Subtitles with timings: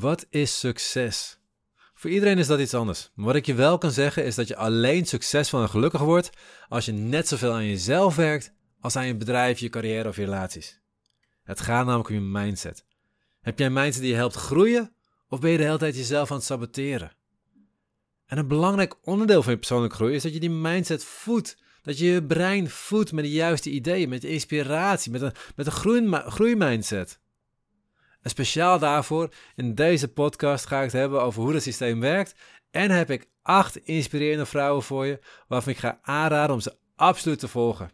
[0.00, 1.38] Wat is succes?
[1.94, 3.10] Voor iedereen is dat iets anders.
[3.14, 6.30] Maar wat ik je wel kan zeggen is dat je alleen succesvol en gelukkig wordt
[6.68, 10.24] als je net zoveel aan jezelf werkt als aan je bedrijf, je carrière of je
[10.24, 10.80] relaties.
[11.42, 12.84] Het gaat namelijk om je mindset.
[13.40, 14.94] Heb jij een mindset die je helpt groeien
[15.28, 17.12] of ben je de hele tijd jezelf aan het saboteren?
[18.26, 21.56] En een belangrijk onderdeel van je persoonlijke groei is dat je die mindset voedt.
[21.82, 25.72] Dat je je brein voedt met de juiste ideeën, met inspiratie, met een, met een
[25.72, 27.20] groei, groeimindset.
[28.22, 32.34] En speciaal daarvoor, in deze podcast ga ik het hebben over hoe het systeem werkt.
[32.70, 35.18] En heb ik acht inspirerende vrouwen voor je,
[35.48, 37.90] waarvan ik ga aanraden om ze absoluut te volgen.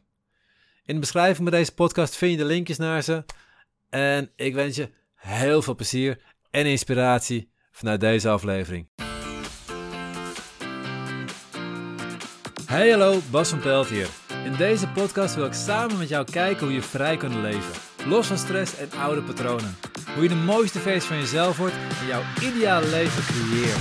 [0.85, 3.25] In de beschrijving van deze podcast vind je de linkjes naar ze.
[3.89, 8.89] En ik wens je heel veel plezier en inspiratie vanuit deze aflevering.
[12.67, 14.09] Hey hallo, Bas van Pelt hier.
[14.45, 17.73] In deze podcast wil ik samen met jou kijken hoe je vrij kunt leven.
[18.09, 19.77] Los van stress en oude patronen.
[20.15, 23.79] Hoe je de mooiste versie van jezelf wordt en jouw ideale leven creëert.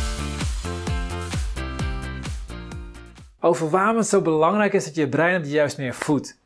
[3.39, 6.37] Over waarom het zo belangrijk is dat je brein op de juiste meer voedt.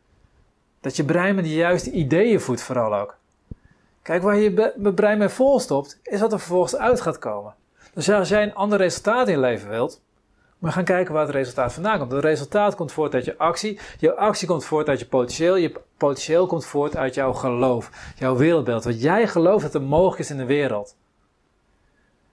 [0.82, 3.18] Dat je brein met de juiste ideeën voedt vooral ook.
[4.02, 7.54] Kijk, waar je je brein mee volstopt, is wat er vervolgens uit gaat komen.
[7.94, 10.02] Dus als jij een ander resultaat in je leven wilt,
[10.60, 12.12] we gaan kijken waar het resultaat vandaan komt.
[12.12, 13.80] Het resultaat komt voort uit je actie.
[14.00, 15.56] Jouw actie komt voort uit je potentieel.
[15.56, 17.92] Je potentieel komt voort uit jouw geloof.
[18.16, 18.84] Jouw wereldbeeld.
[18.84, 20.96] Wat jij gelooft dat er mogelijk is in de wereld.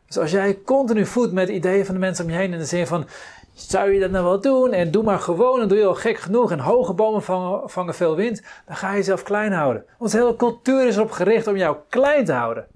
[0.06, 2.64] Dus als jij continu voedt met ideeën van de mensen om je heen in de
[2.64, 3.06] zin van
[3.54, 4.72] zou je dat nou wel doen?
[4.72, 6.50] En doe maar gewoon, en doe je al gek genoeg.
[6.50, 8.42] En hoge bomen vangen, vangen veel wind.
[8.66, 9.84] Dan ga je jezelf klein houden.
[9.98, 12.66] Onze hele cultuur is erop gericht om jou klein te houden.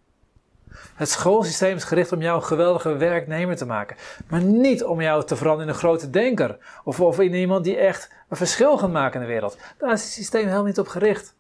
[0.95, 3.97] Het schoolsysteem is gericht om jou een geweldige werknemer te maken.
[4.29, 6.59] Maar niet om jou te veranderen in een grote denker.
[6.85, 9.59] Of, of in iemand die echt een verschil gaat maken in de wereld.
[9.79, 11.35] Daar is het systeem helemaal niet op gericht.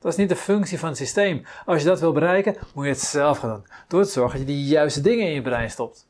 [0.00, 1.44] Dat is niet de functie van het systeem.
[1.66, 3.66] Als je dat wil bereiken, moet je het zelf gaan doen.
[3.88, 6.08] Door te zorgen dat je de juiste dingen in je brein stopt.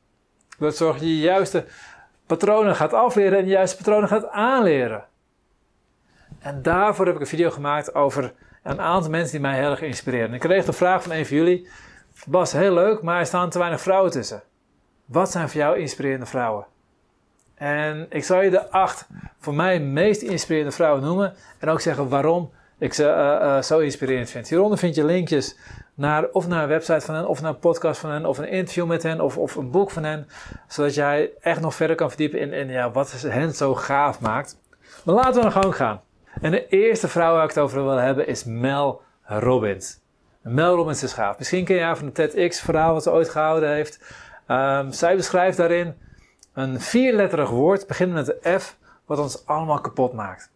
[0.59, 1.65] Door te zorgen dat je de juiste
[2.27, 5.05] patronen gaat afleren en de juiste patronen gaat aanleren.
[6.39, 8.33] En daarvoor heb ik een video gemaakt over
[8.63, 10.35] een aantal mensen die mij heel erg inspireren.
[10.35, 11.69] Ik kreeg de vraag van een van jullie.
[12.27, 14.43] Bas, heel leuk, maar er staan te weinig vrouwen tussen.
[15.05, 16.67] Wat zijn voor jou inspirerende vrouwen?
[17.55, 19.09] En ik zal je de acht
[19.39, 21.35] voor mij meest inspirerende vrouwen noemen.
[21.59, 24.49] En ook zeggen waarom ik ze uh, zo inspirerend vind.
[24.49, 25.59] Hieronder vind je linkjes
[25.95, 28.49] naar, of naar een website van hen, of naar een podcast van hen, of een
[28.49, 30.27] interview met hen, of, of een boek van hen.
[30.69, 34.59] Zodat jij echt nog verder kan verdiepen in, in ja, wat hen zo gaaf maakt.
[35.05, 36.01] Maar laten we naar gang gaan.
[36.41, 40.03] En de eerste vrouw waar ik het over wil hebben is Mel Robbins.
[40.45, 41.39] Mel is gaaf.
[41.39, 43.99] Misschien ken je haar van de TEDx-verhaal wat ze ooit gehouden heeft.
[44.49, 45.95] Um, zij beschrijft daarin
[46.53, 50.51] een vierletterig woord, beginnend met de F, wat ons allemaal kapot maakt.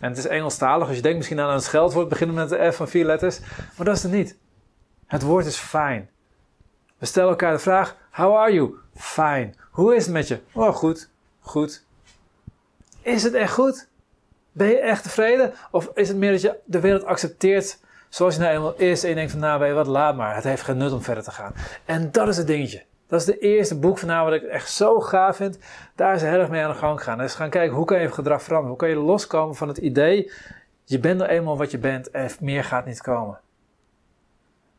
[0.00, 2.76] En het is Engelstalig, dus je denkt misschien aan een scheldwoord beginnend met de F
[2.76, 3.40] van vier letters,
[3.76, 4.36] maar dat is het niet.
[5.06, 6.10] Het woord is fijn.
[6.98, 8.74] We stellen elkaar de vraag: How are you?
[8.94, 9.50] Fine.
[9.70, 10.40] Hoe is het met je?
[10.52, 11.08] Oh, goed.
[11.40, 11.84] Goed.
[13.02, 13.88] Is het echt goed?
[14.52, 15.54] Ben je echt tevreden?
[15.70, 17.78] Of is het meer dat je de wereld accepteert
[18.16, 20.34] zoals je nou eenmaal is en je denkt van nou weet je wat, laat maar.
[20.34, 21.52] Het heeft geen nut om verder te gaan.
[21.84, 22.84] En dat is het dingetje.
[23.06, 25.58] Dat is de eerste boek van haar wat ik echt zo gaaf vind.
[25.94, 27.18] Daar is ze heel erg mee aan de gang gegaan.
[27.18, 28.78] Dus gaan kijken hoe kan je gedrag veranderen.
[28.78, 30.32] Hoe kan je loskomen van het idee,
[30.84, 33.40] je bent nou eenmaal wat je bent en meer gaat niet komen.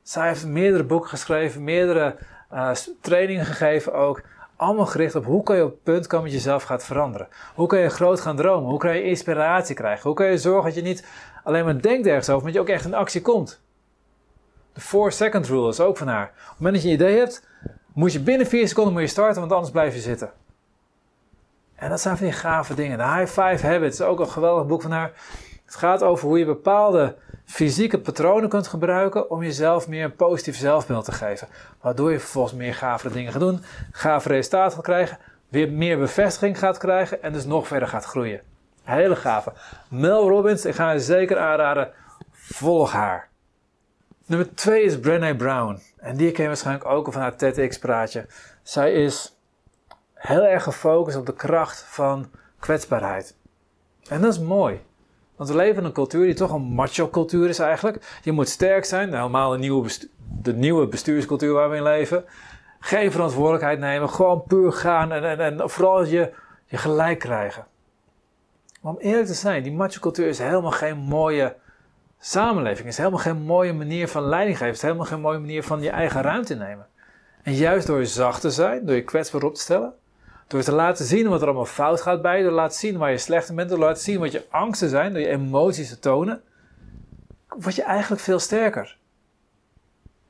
[0.01, 2.15] Zij heeft meerdere boeken geschreven, meerdere
[2.53, 2.71] uh,
[3.01, 4.21] trainingen gegeven ook.
[4.57, 7.27] Allemaal gericht op hoe kan je op het punt komen dat je jezelf gaat veranderen.
[7.55, 8.69] Hoe kan je groot gaan dromen?
[8.69, 10.03] Hoe kan je inspiratie krijgen?
[10.03, 11.05] Hoe kan je zorgen dat je niet
[11.43, 13.61] alleen maar denkt ergens over, maar dat je ook echt in actie komt?
[14.73, 16.25] De 4 second rule is ook van haar.
[16.25, 17.47] Op het moment dat je een idee hebt,
[17.93, 20.31] moet je binnen 4 seconden moet je starten, want anders blijf je zitten.
[21.75, 22.97] En dat zijn van die gave dingen.
[22.97, 25.11] De High Five Habits ook een geweldig boek van haar.
[25.65, 27.15] Het gaat over hoe je bepaalde
[27.47, 31.47] fysieke patronen kunt gebruiken om jezelf meer een positief zelfbeeld te geven.
[31.81, 35.17] Waardoor je vervolgens meer gave dingen gaat doen, gave resultaten gaat krijgen,
[35.49, 38.41] weer meer bevestiging gaat krijgen en dus nog verder gaat groeien.
[38.83, 39.53] Hele gave.
[39.89, 41.91] Mel Robbins, ik ga je zeker aanraden,
[42.31, 43.29] volg haar.
[44.25, 45.81] Nummer 2 is Brené Brown.
[45.97, 48.25] En die ken je waarschijnlijk ook van haar TEDx-praatje.
[48.63, 49.37] Zij is
[50.13, 53.35] heel erg gefocust op de kracht van kwetsbaarheid.
[54.09, 54.81] En dat is mooi.
[55.37, 58.19] Want we leven in een cultuur die toch een macho-cultuur is eigenlijk.
[58.23, 59.89] Je moet sterk zijn, helemaal de nieuwe,
[60.41, 62.25] de nieuwe bestuurscultuur waar we in leven.
[62.79, 66.33] Geen verantwoordelijkheid nemen, gewoon puur gaan en, en, en vooral je,
[66.65, 67.65] je gelijk krijgen.
[68.81, 71.55] Maar om eerlijk te zijn, die macho-cultuur is helemaal geen mooie
[72.19, 72.87] samenleving.
[72.87, 74.73] is helemaal geen mooie manier van leiding geven.
[74.73, 76.87] Is helemaal geen mooie manier van je eigen ruimte nemen.
[77.43, 79.93] En juist door je zacht te zijn, door je kwetsbaar op te stellen,
[80.47, 82.97] door te laten zien wat er allemaal fout gaat bij je, door te laten zien
[82.97, 85.27] waar je slecht in bent, door te laten zien wat je angsten zijn, door je
[85.27, 86.41] emoties te tonen,
[87.47, 88.97] word je eigenlijk veel sterker.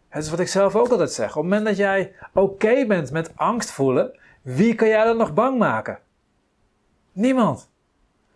[0.09, 1.29] Het is wat ik zelf ook altijd zeg.
[1.29, 4.11] Op het moment dat jij oké bent met angst voelen,
[4.41, 5.99] wie kan jij dan nog bang maken?
[7.11, 7.69] Niemand.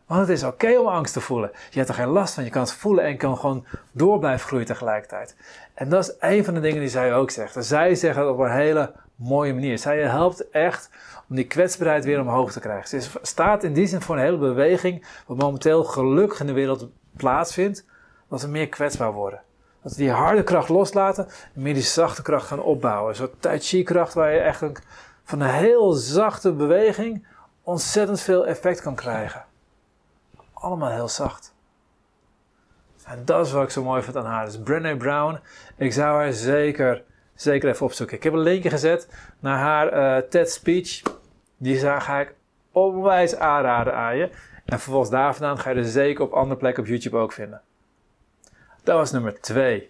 [0.06, 1.52] Want het is oké om angst te voelen.
[1.70, 2.44] Je hebt er geen last van.
[2.44, 5.36] Je kan het voelen en kan gewoon door blijven groeien tegelijkertijd.
[5.74, 7.66] En dat is een van de dingen die zij ook zegt.
[7.66, 9.78] Zij zegt het op een hele mooie manier.
[9.78, 10.90] Zij helpt echt
[11.30, 13.02] om die kwetsbaarheid weer omhoog te krijgen.
[13.02, 16.90] Ze staat in die zin voor een hele beweging, wat momenteel gelukkig in de wereld
[17.18, 17.86] plaatsvindt,
[18.30, 19.42] dat we meer kwetsbaar worden.
[19.84, 23.16] Dat we die harde kracht loslaten en meer die zachte kracht gaan opbouwen.
[23.16, 24.64] Soort tai chi kracht waar je echt
[25.24, 27.28] van een heel zachte beweging
[27.64, 29.46] ontzettend veel effect kan krijgen.
[30.54, 31.54] Allemaal heel zacht.
[33.06, 34.46] En dat is wat ik zo mooi vind aan haar.
[34.46, 35.40] Dus Brené Brown,
[35.78, 37.04] ik zou haar zeker,
[37.42, 38.18] zeker even opzoeken.
[38.18, 39.08] Ik heb een linkje gezet
[39.40, 41.02] naar haar uh, TED speech.
[41.58, 42.34] Die ga ik
[42.72, 44.30] onwijs aanraden aan je.
[44.66, 47.62] En vervolgens daar vandaan ga je er zeker op andere plekken op YouTube ook vinden.
[48.84, 49.90] Dat was nummer 2.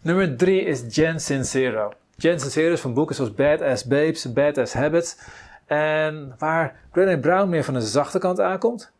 [0.00, 1.92] Nummer 3 is Jen Sincero.
[2.16, 5.18] Jen Sincero is van boeken zoals Badass Babes, Badass Habits.
[5.66, 8.92] En waar Brené Brown meer van de zachte kant aankomt,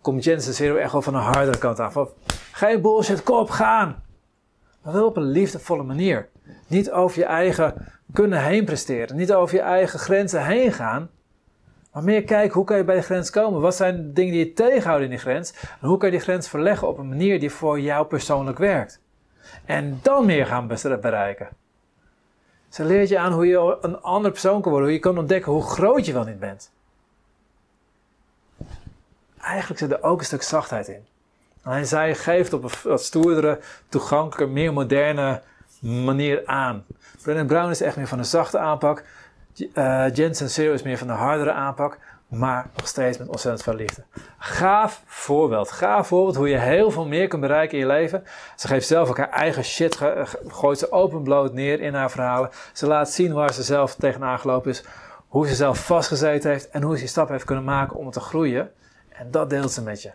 [0.00, 1.92] komt Jen Sincero echt wel van de hardere kant aan.
[1.92, 2.08] Van,
[2.52, 4.02] geen bullshit, kop, gaan!
[4.82, 6.28] Maar wel op een liefdevolle manier.
[6.66, 7.74] Niet over je eigen
[8.12, 9.16] kunnen heen presteren.
[9.16, 11.10] Niet over je eigen grenzen heen gaan.
[11.92, 13.60] Maar meer kijken, hoe kan je bij de grens komen?
[13.60, 15.52] Wat zijn de dingen die je tegenhouden in die grens?
[15.80, 19.00] En hoe kan je die grens verleggen op een manier die voor jou persoonlijk werkt?
[19.64, 20.66] En dan meer gaan
[21.00, 21.48] bereiken.
[22.68, 24.88] Ze leert je aan hoe je een andere persoon kan worden.
[24.88, 26.72] Hoe je kan ontdekken hoe groot je wel niet bent.
[29.40, 31.06] Eigenlijk zit er ook een stuk zachtheid in.
[31.62, 35.42] En zij geeft op een wat stoerdere, toegankelijke, meer moderne
[35.80, 36.84] manier aan.
[37.22, 39.04] Brennan Brown is echt meer van een zachte aanpak.
[39.74, 41.98] Uh, Jensen Zero is meer van de hardere aanpak,
[42.28, 44.04] maar nog steeds met ontzettend veel liefde.
[44.38, 45.70] Gaaf voorbeeld.
[45.70, 48.24] Gaaf voorbeeld hoe je heel veel meer kunt bereiken in je leven.
[48.56, 49.98] Ze geeft zelf ook haar eigen shit,
[50.46, 52.50] gooit ze openbloot neer in haar verhalen.
[52.72, 54.84] Ze laat zien waar ze zelf tegenaan gelopen is,
[55.28, 58.20] hoe ze zelf vastgezeten heeft en hoe ze die stap heeft kunnen maken om te
[58.20, 58.70] groeien.
[59.08, 60.10] En dat deelt ze met je.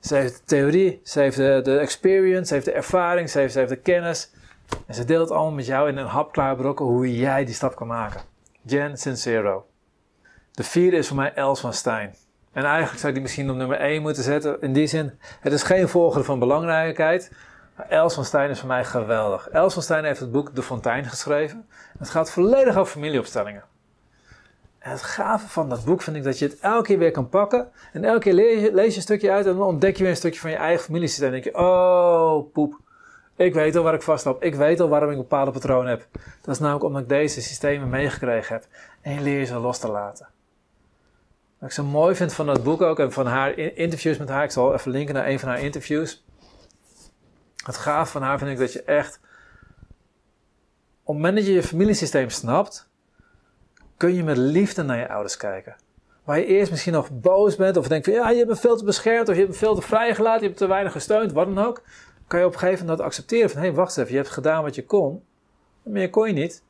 [0.00, 3.76] Ze heeft de theorie, ze heeft de, experience, ze heeft de ervaring, ze heeft de
[3.76, 4.30] kennis.
[4.86, 7.86] En ze deelt allemaal met jou in een hapklaar brokken hoe jij die stap kan
[7.86, 8.20] maken.
[8.62, 9.66] Jen Sincero.
[10.52, 12.14] De vierde is voor mij Els van Stijn.
[12.52, 14.60] En eigenlijk zou die misschien op nummer 1 moeten zetten.
[14.60, 17.32] In die zin, het is geen volgende van belangrijkheid.
[17.76, 19.48] Maar Els van Stijn is voor mij geweldig.
[19.48, 21.66] Els van Stijn heeft het boek De Fontein geschreven.
[21.98, 23.64] Het gaat volledig over familieopstellingen.
[24.78, 27.28] En het gave van dat boek vind ik dat je het elke keer weer kan
[27.28, 27.68] pakken.
[27.92, 30.12] En elke keer lees je, lees je een stukje uit en dan ontdek je weer
[30.12, 31.26] een stukje van je eigen familiesysteem.
[31.26, 32.80] En dan denk je, oh poep,
[33.36, 34.42] ik weet al waar ik vastloop.
[34.42, 36.06] Ik weet al waarom ik bepaalde patroon heb.
[36.40, 38.66] Dat is namelijk omdat ik deze systemen meegekregen heb.
[39.00, 40.28] En je leert ze los te laten.
[41.58, 44.44] Wat ik zo mooi vind van dat boek ook en van haar interviews met haar.
[44.44, 46.24] Ik zal even linken naar een van haar interviews.
[47.64, 49.20] Het gaaf van haar vind ik dat je echt...
[51.02, 52.88] Op het moment dat je je familiesysteem snapt...
[53.96, 55.76] kun je met liefde naar je ouders kijken.
[56.24, 58.14] Waar je eerst misschien nog boos bent of denkt van...
[58.14, 60.40] Ja, je hebt me veel te beschermd of je hebt me veel te vrijgelaten.
[60.40, 61.82] Je hebt te weinig gesteund, wat dan ook
[62.26, 64.74] kan je op een gegeven moment accepteren van, hé, wacht even, je hebt gedaan wat
[64.74, 65.22] je kon,
[65.82, 66.62] meer kon je niet.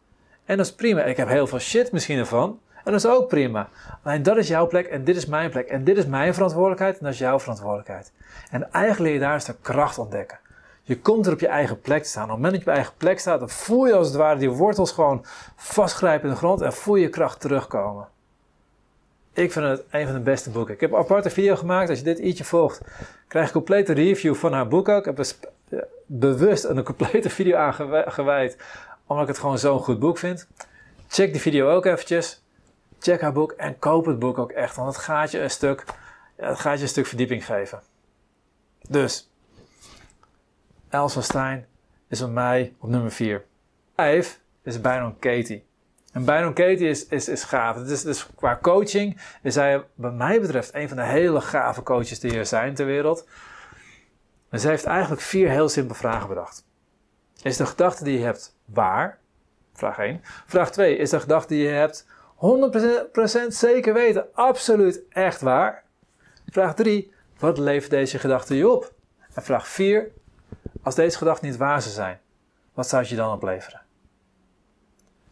[0.45, 1.03] En dat is prima.
[1.03, 2.61] Ik heb heel veel shit misschien ervan.
[2.85, 3.69] En dat is ook prima.
[4.03, 5.69] Alleen dat is jouw plek en dit is mijn plek.
[5.69, 8.13] En dit is mijn verantwoordelijkheid en dat is jouw verantwoordelijkheid.
[8.51, 10.39] En eigenlijk leer je daar eens de kracht ontdekken.
[10.83, 12.23] Je komt er op je eigen plek te staan.
[12.25, 14.17] Op het moment dat je op je eigen plek staat, dan voel je als het
[14.17, 15.25] ware die wortels gewoon
[15.57, 18.09] vastgrijpen in de grond en voel je kracht terugkomen.
[19.33, 20.75] Ik vind het een van de beste boeken.
[20.75, 21.89] Ik heb een aparte video gemaakt.
[21.89, 22.81] Als je dit ietsje volgt,
[23.29, 25.07] krijg een complete review van haar boek ook.
[25.07, 25.27] Ik heb
[26.07, 28.57] bewust een complete video aangewijd,
[29.07, 30.49] omdat ik het gewoon zo'n goed boek vind.
[31.09, 32.43] Check die video ook eventjes.
[33.01, 35.85] Check haar boek en koop het boek ook echt, want het gaat je een stuk,
[36.37, 37.81] het gaat je een stuk verdieping geven.
[38.89, 39.31] Dus,
[40.89, 41.67] Els van Stein
[42.09, 43.45] is bij mij op nummer 4.
[43.97, 45.65] 5 is Byron Katie.
[46.17, 47.77] En Byron Katie is, is, is gaaf.
[47.77, 51.83] Het is, dus qua coaching is hij, wat mij betreft, een van de hele gave
[51.83, 53.29] coaches die er zijn ter wereld.
[54.49, 56.65] En zij heeft eigenlijk vier heel simpele vragen bedacht.
[57.43, 59.19] Is de gedachte die je hebt waar?
[59.73, 60.21] Vraag 1.
[60.47, 60.97] Vraag 2.
[60.97, 62.07] Is de gedachte die je hebt
[63.47, 64.27] 100% zeker weten?
[64.35, 65.85] Absoluut echt waar?
[66.51, 67.13] Vraag 3.
[67.39, 68.93] Wat levert deze gedachte je op?
[69.35, 70.11] En vraag 4.
[70.83, 72.21] Als deze gedachten niet waar zijn,
[72.75, 73.86] wat zou je dan opleveren?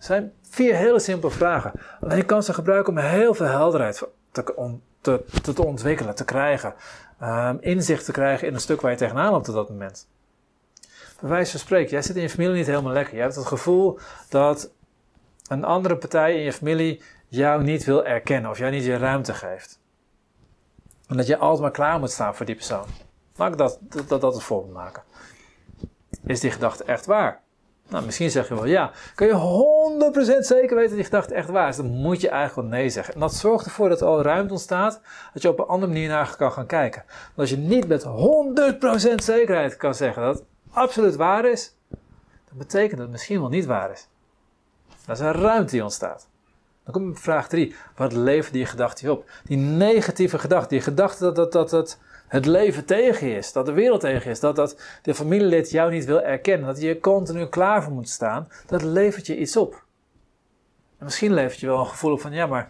[0.04, 1.72] Zijn vier hele simpele vragen.
[2.00, 6.74] Alleen je kan ze gebruiken om heel veel helderheid te, te, te, ontwikkelen, te krijgen.
[7.22, 10.08] Um, inzicht te krijgen in een stuk waar je tegenaan loopt op dat moment.
[11.20, 13.14] Bij van spreken, jij zit in je familie niet helemaal lekker.
[13.14, 14.70] Je hebt het gevoel dat
[15.48, 19.34] een andere partij in je familie jou niet wil erkennen of jou niet je ruimte
[19.34, 19.80] geeft.
[21.06, 22.86] En dat je altijd maar klaar moet staan voor die persoon.
[23.36, 25.02] Laat ik dat, dat, dat, dat voorbeeld maken.
[26.26, 27.42] Is die gedachte echt waar?
[27.88, 28.90] Nou, misschien zeg je wel ja.
[29.14, 31.76] Kun je 100% zeker weten dat die gedachte echt waar is?
[31.76, 33.14] Dan moet je eigenlijk wel nee zeggen.
[33.14, 35.00] En dat zorgt ervoor dat er al ruimte ontstaat
[35.32, 37.02] dat je op een andere manier naar kan gaan kijken.
[37.06, 38.04] Want als je niet met
[39.12, 41.76] 100% zekerheid kan zeggen dat het absoluut waar is,
[42.48, 44.08] dan betekent dat het misschien wel niet waar is.
[45.06, 46.28] Dat is een ruimte die ontstaat.
[46.84, 47.74] Dan kom je op vraag 3.
[47.96, 49.30] Wat levert die gedachte op?
[49.44, 51.98] Die negatieve gedachte, die gedachte dat, dat, dat, dat
[52.34, 55.70] het leven tegen je is, dat de wereld tegen je is, dat, dat de familielid
[55.70, 59.38] jou niet wil erkennen, dat je er continu klaar voor moet staan, dat levert je
[59.38, 59.84] iets op.
[60.98, 62.66] En misschien levert je wel een gevoel op van, ja, maar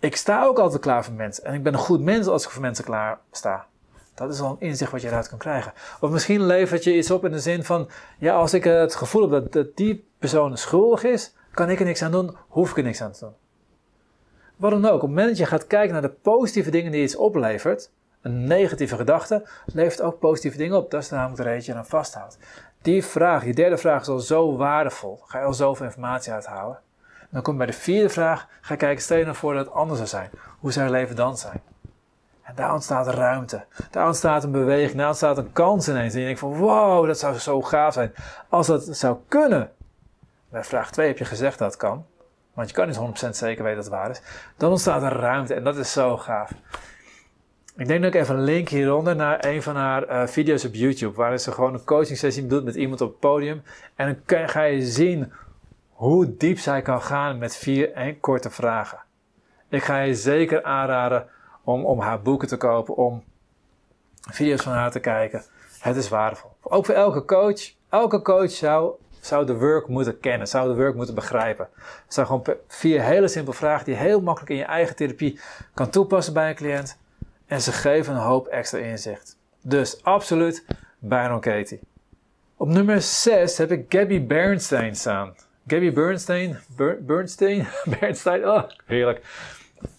[0.00, 1.44] ik sta ook altijd klaar voor mensen.
[1.44, 3.66] En ik ben een goed mens als ik voor mensen klaar sta.
[4.14, 5.72] Dat is al een inzicht wat je eruit kan krijgen.
[6.00, 9.22] Of misschien levert je iets op in de zin van, ja, als ik het gevoel
[9.22, 12.76] heb dat, dat die persoon schuldig is, kan ik er niks aan doen, hoef ik
[12.76, 13.34] er niks aan te doen.
[14.56, 17.02] Wat dan ook, op het moment dat je gaat kijken naar de positieve dingen die
[17.02, 17.90] iets oplevert,
[18.26, 20.90] een negatieve gedachte levert ook positieve dingen op.
[20.90, 22.38] Dat is namelijk de reden dat je aan vasthoudt.
[22.82, 25.20] Die vraag, die derde vraag is al zo waardevol.
[25.26, 26.78] Ga je al zoveel informatie uithalen.
[27.30, 28.48] dan kom je bij de vierde vraag.
[28.60, 30.30] Ga kijken, stel je nou voor dat het anders zou zijn.
[30.58, 31.62] Hoe zou je leven dan zijn?
[32.42, 33.64] En daar ontstaat ruimte.
[33.90, 34.98] Daar ontstaat een beweging.
[34.98, 36.14] Daar ontstaat een kans ineens.
[36.14, 38.14] En je denkt van, wow, dat zou zo gaaf zijn.
[38.48, 39.70] Als dat zou kunnen.
[40.48, 42.06] Bij vraag 2 heb je gezegd dat het kan.
[42.54, 44.20] Want je kan niet 100% zeker weten dat het waar is.
[44.56, 45.54] Dan ontstaat er ruimte.
[45.54, 46.50] En dat is zo gaaf.
[47.76, 50.74] Ik denk dat ik even een link hieronder naar een van haar uh, video's op
[50.74, 51.16] YouTube.
[51.16, 53.62] Waarin ze gewoon een coaching sessie doet met iemand op het podium.
[53.94, 55.32] En dan ga je zien
[55.90, 58.98] hoe diep zij kan gaan met vier en korte vragen.
[59.68, 61.26] Ik ga je zeker aanraden
[61.64, 63.22] om, om haar boeken te kopen, om
[64.20, 65.42] video's van haar te kijken.
[65.78, 66.50] Het is waardevol.
[66.62, 67.74] Ook voor elke coach.
[67.88, 71.68] Elke coach zou, zou de work moeten kennen, zou de work moeten begrijpen.
[71.74, 75.40] Het zijn gewoon vier hele simpele vragen die je heel makkelijk in je eigen therapie
[75.74, 76.98] kan toepassen bij een cliënt.
[77.46, 79.36] En ze geven een hoop extra inzicht.
[79.62, 80.64] Dus absoluut
[80.98, 81.80] Byron Katie.
[82.56, 85.34] Op nummer 6 heb ik Gabby Bernstein staan.
[85.66, 86.58] Gabby Bernstein,
[87.00, 87.66] Bernstein,
[88.00, 89.20] Bernstein, oh heerlijk.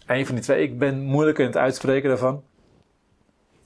[0.06, 2.44] Een van die twee, ik ben moeilijk in het uitspreken daarvan.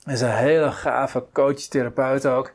[0.06, 2.52] Is een hele gave coach-therapeut ook,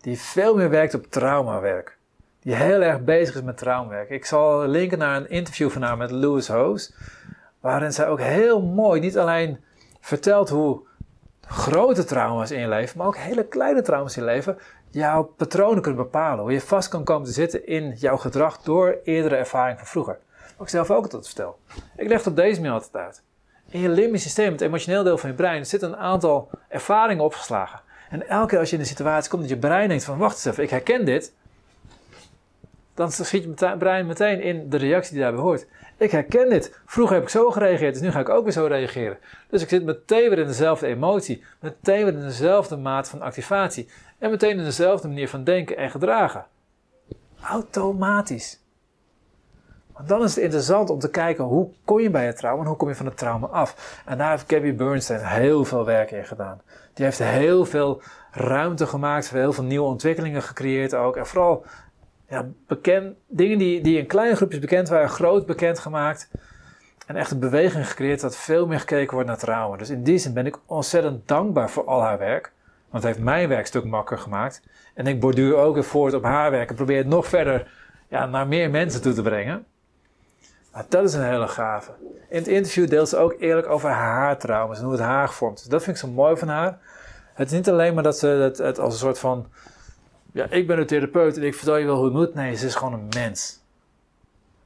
[0.00, 1.96] die veel meer werkt op traumawerk.
[2.40, 4.10] Die heel erg bezig is met traumawerk.
[4.10, 6.94] Ik zal linken naar een interview van haar met Louis Hoos,
[7.60, 9.64] waarin zij ook heel mooi, niet alleen
[10.06, 10.80] vertelt hoe
[11.40, 14.58] grote trauma's in je leven, maar ook hele kleine trauma's in je leven,
[14.90, 16.44] jouw patronen kunnen bepalen.
[16.44, 20.18] Hoe je vast kan komen te zitten in jouw gedrag door eerdere ervaring van vroeger.
[20.56, 21.58] Wat ik zelf ook altijd vertel.
[21.96, 23.22] Ik leg het op deze manier altijd uit.
[23.68, 27.80] In je limbisch systeem, het emotioneel deel van je brein, zitten een aantal ervaringen opgeslagen.
[28.10, 30.34] En elke keer als je in een situatie komt dat je brein denkt van wacht
[30.34, 31.32] eens even, ik herken dit.
[32.96, 35.66] Dan schiet je brein meteen in de reactie die daarbij hoort.
[35.96, 36.80] Ik herken dit.
[36.86, 39.18] Vroeger heb ik zo gereageerd, dus nu ga ik ook weer zo reageren.
[39.50, 43.88] Dus ik zit meteen weer in dezelfde emotie, meteen weer in dezelfde maat van activatie
[44.18, 46.46] en meteen in dezelfde manier van denken en gedragen.
[47.40, 48.60] Automatisch.
[49.92, 52.68] Want dan is het interessant om te kijken hoe kom je bij het trauma en
[52.68, 54.00] hoe kom je van het trauma af.
[54.04, 56.60] En daar heeft Gabby Bernstein heel veel werk in gedaan.
[56.94, 61.16] Die heeft heel veel ruimte gemaakt, heel veel nieuwe ontwikkelingen gecreëerd ook.
[61.16, 61.64] En vooral
[62.28, 66.30] ja, bekend, dingen die, die in kleine groepjes bekend waren, groot bekend gemaakt.
[67.06, 69.76] En echt een beweging gecreëerd dat veel meer gekeken wordt naar trauma.
[69.76, 72.52] Dus in die zin ben ik ontzettend dankbaar voor al haar werk.
[72.90, 74.62] Want het heeft mijn werk stuk makkelijker gemaakt.
[74.94, 77.70] En ik borduur ook weer voort op haar werk en probeer het nog verder
[78.08, 79.66] ja, naar meer mensen toe te brengen.
[80.88, 81.90] Dat is een hele gave.
[82.28, 85.58] In het interview deelt ze ook eerlijk over haar trauma's en hoe het haar gevormd
[85.58, 85.64] is.
[85.64, 86.78] Dat vind ik zo mooi van haar.
[87.34, 89.46] Het is niet alleen maar dat ze het, het als een soort van
[90.36, 92.34] ja, ik ben een therapeut en ik vertel je wel hoe het moet.
[92.34, 93.60] Nee, ze is gewoon een mens.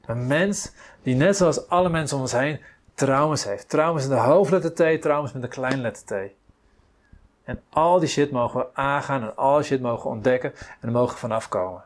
[0.05, 0.71] Een mens
[1.03, 2.61] die net zoals alle mensen om ons heen
[2.93, 3.69] trauma's heeft.
[3.69, 6.31] Trauma's met de hoofdletter T, trauma's met de kleinletter T.
[7.43, 10.87] En al die shit mogen we aangaan en al die shit mogen we ontdekken en
[10.87, 11.83] er mogen vanaf komen.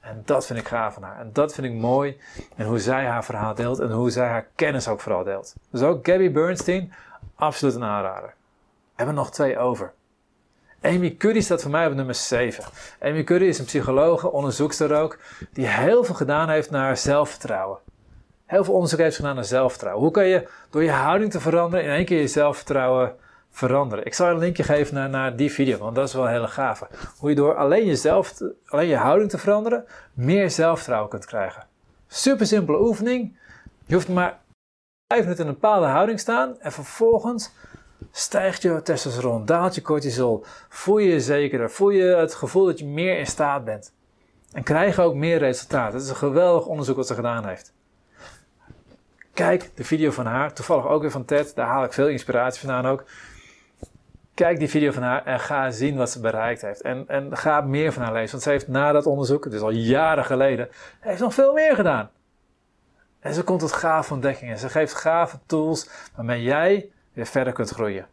[0.00, 1.20] En dat vind ik gaaf van haar.
[1.20, 2.20] En dat vind ik mooi.
[2.56, 5.54] En hoe zij haar verhaal deelt en hoe zij haar kennis ook vooral deelt.
[5.70, 6.92] Dus ook Gabby Bernstein,
[7.34, 8.28] absoluut een aanrader.
[8.28, 9.92] We hebben nog twee over.
[10.84, 12.64] Amy Cuddy staat voor mij op nummer 7.
[13.00, 15.18] Amy Cuddy is een psycholoog, onderzoekster ook,
[15.52, 17.78] die heel veel gedaan heeft naar zelfvertrouwen.
[18.46, 20.02] Heel veel onderzoek heeft gedaan naar zelfvertrouwen.
[20.02, 23.16] Hoe kan je door je houding te veranderen in één keer je zelfvertrouwen
[23.50, 24.06] veranderen?
[24.06, 26.86] Ik zal een linkje geven naar, die video, want dat is wel een hele gave.
[27.18, 28.34] Hoe je door alleen, jezelf,
[28.66, 31.66] alleen je houding te veranderen, meer zelfvertrouwen kunt krijgen.
[32.06, 33.36] Super simpele oefening.
[33.86, 34.40] Je hoeft maar
[35.12, 37.52] 5 minuten in een bepaalde houding staan en vervolgens
[38.16, 42.78] stijgt je testosteron, daalt je cortisol, voel je je zekerder, voel je het gevoel dat
[42.78, 43.92] je meer in staat bent.
[44.52, 45.92] En krijg ook meer resultaat.
[45.92, 47.72] Het is een geweldig onderzoek wat ze gedaan heeft.
[49.32, 52.66] Kijk de video van haar, toevallig ook weer van Ted, daar haal ik veel inspiratie
[52.66, 53.04] vandaan ook.
[54.34, 56.80] Kijk die video van haar en ga zien wat ze bereikt heeft.
[56.80, 58.30] En, en ga meer van haar lezen.
[58.30, 60.68] Want ze heeft na dat onderzoek, dus al jaren geleden,
[61.00, 62.10] heeft nog veel meer gedaan.
[63.20, 64.58] En ze komt tot gave ontdekkingen.
[64.58, 68.06] Ze geeft gave tools waarmee jij weer verder kunt groeien.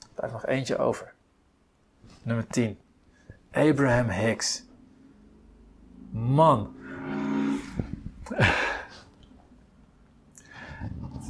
[0.00, 1.12] Er blijft nog eentje over.
[2.22, 2.78] Nummer 10.
[3.52, 4.64] Abraham Hicks.
[6.10, 6.74] Man.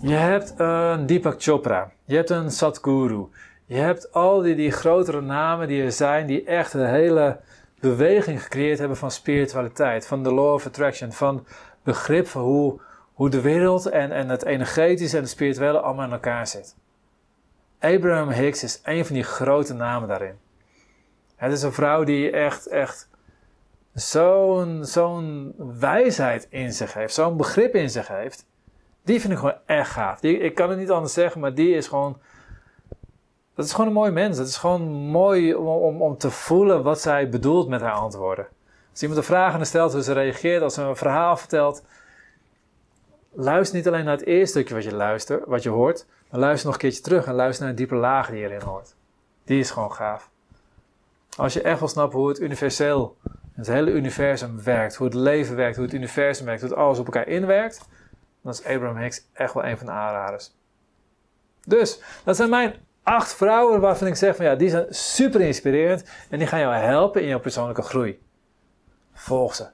[0.02, 1.92] Je hebt een Deepak Chopra.
[2.04, 3.26] Je hebt een Sadhguru.
[3.66, 7.40] Je hebt al die, die grotere namen die er zijn, die echt een hele
[7.80, 11.46] beweging gecreëerd hebben van spiritualiteit, van de law of attraction, van
[11.82, 12.80] begrip van hoe,
[13.12, 16.76] hoe de wereld en, en het energetische en het spirituele allemaal in elkaar zit.
[17.78, 20.38] Abraham Hicks is een van die grote namen daarin.
[21.36, 23.08] Het is een vrouw die echt, echt
[23.94, 28.46] zo'n zo'n wijsheid in zich heeft, zo'n begrip in zich heeft.
[29.04, 30.20] Die vind ik gewoon echt gaaf.
[30.20, 32.18] Die, ik kan het niet anders zeggen, maar die is gewoon.
[33.54, 34.38] Dat is gewoon een mooi mens.
[34.38, 38.46] Het is gewoon mooi om, om, om te voelen wat zij bedoelt met haar antwoorden.
[38.90, 41.84] Als iemand een vraag stelt, hoe ze reageert, als ze een verhaal vertelt.
[43.34, 46.66] Luister niet alleen naar het eerste stukje wat je luistert, wat je hoort, maar luister
[46.66, 48.94] nog een keertje terug en luister naar een diepe laag die erin hoort.
[49.44, 50.30] Die is gewoon gaaf.
[51.36, 53.16] Als je echt wil snappen hoe het universeel,
[53.52, 56.98] het hele universum werkt, hoe het leven werkt, hoe het universum werkt, hoe het alles
[56.98, 57.88] op elkaar inwerkt,
[58.42, 60.54] dan is Abraham Hicks echt wel een van de aanraders.
[61.66, 66.04] Dus, dat zijn mijn acht vrouwen waarvan ik zeg van ja, die zijn super inspirerend
[66.30, 68.22] en die gaan jou helpen in jouw persoonlijke groei.
[69.12, 69.66] Volg ze.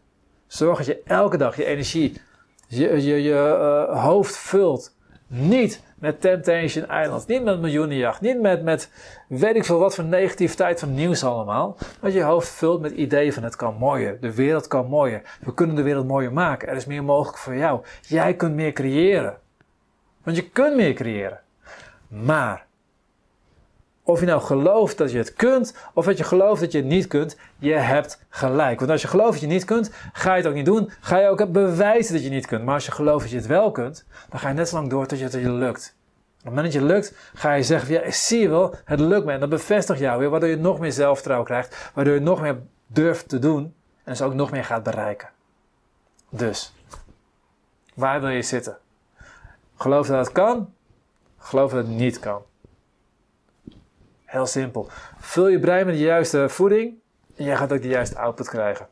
[0.46, 2.20] Zorg dat je elke dag je energie,
[2.68, 4.96] je, je, je uh, hoofd vult.
[5.26, 8.90] Niet met Temptation Island, niet met miljoenenjacht, niet met, met
[9.28, 11.76] weet ik veel wat voor negativiteit van nieuws allemaal.
[12.00, 15.54] Maar je hoofd vult met ideeën van het kan mooier, de wereld kan mooier, we
[15.54, 17.80] kunnen de wereld mooier maken, er is meer mogelijk voor jou.
[18.00, 19.38] Jij kunt meer creëren.
[20.22, 21.40] Want je kunt meer creëren.
[22.08, 22.66] Maar
[24.08, 26.86] of je nou gelooft dat je het kunt, of dat je gelooft dat je het
[26.86, 28.78] niet kunt, je hebt gelijk.
[28.78, 30.90] Want als je gelooft dat je het niet kunt, ga je het ook niet doen.
[31.00, 32.64] Ga je ook bewijzen dat je het niet kunt.
[32.64, 34.90] Maar als je gelooft dat je het wel kunt, dan ga je net zo lang
[34.90, 35.96] door tot je het je lukt.
[36.38, 39.24] Op het moment dat je lukt, ga je zeggen: Ja, zie je wel, het lukt
[39.24, 39.32] me.
[39.32, 42.58] En dat bevestigt jou weer, waardoor je nog meer zelfvertrouwen krijgt, waardoor je nog meer
[42.86, 43.62] durft te doen
[44.04, 45.28] en dus ook nog meer gaat bereiken.
[46.30, 46.72] Dus,
[47.94, 48.78] waar wil je zitten?
[49.76, 50.72] Geloof dat het kan,
[51.38, 52.42] geloof dat het niet kan.
[54.28, 54.90] Heel simpel.
[55.18, 56.94] Vul je brein met de juiste voeding
[57.36, 58.88] en jij gaat ook de juiste output krijgen.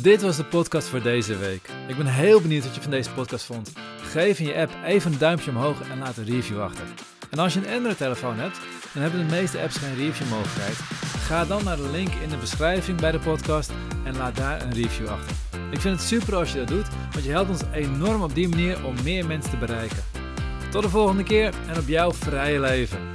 [0.00, 1.70] Dit was de podcast voor deze week.
[1.88, 3.72] Ik ben heel benieuwd wat je van deze podcast vond.
[4.00, 6.84] Geef in je app even een duimpje omhoog en laat een review achter.
[7.30, 8.60] En als je een Android-telefoon hebt,
[8.92, 10.76] dan hebben de meeste apps geen review-mogelijkheid.
[11.18, 13.72] Ga dan naar de link in de beschrijving bij de podcast
[14.04, 15.36] en laat daar een review achter.
[15.70, 18.48] Ik vind het super als je dat doet, want je helpt ons enorm op die
[18.48, 20.19] manier om meer mensen te bereiken.
[20.70, 23.09] Tot de volgende keer en op jouw vrije leven.